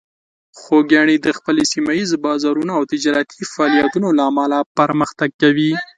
[0.59, 5.71] خوږیاڼي د خپل سیمه ییز بازارونو او تجارتي فعالیتونو له امله پرمختګ کړی.